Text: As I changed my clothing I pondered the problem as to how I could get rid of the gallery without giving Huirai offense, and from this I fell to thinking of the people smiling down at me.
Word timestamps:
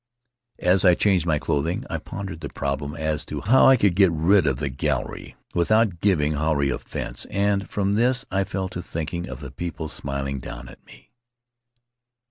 As 0.57 0.83
I 0.83 0.95
changed 0.95 1.27
my 1.27 1.37
clothing 1.37 1.85
I 1.87 1.99
pondered 1.99 2.39
the 2.41 2.49
problem 2.49 2.95
as 2.95 3.23
to 3.25 3.41
how 3.41 3.67
I 3.67 3.77
could 3.77 3.93
get 3.93 4.09
rid 4.11 4.47
of 4.47 4.57
the 4.57 4.67
gallery 4.71 5.35
without 5.53 5.99
giving 6.01 6.33
Huirai 6.33 6.73
offense, 6.73 7.25
and 7.29 7.69
from 7.69 7.93
this 7.93 8.25
I 8.31 8.43
fell 8.43 8.67
to 8.69 8.81
thinking 8.81 9.29
of 9.29 9.41
the 9.41 9.51
people 9.51 9.89
smiling 9.89 10.39
down 10.39 10.69
at 10.69 10.83
me. 10.87 11.11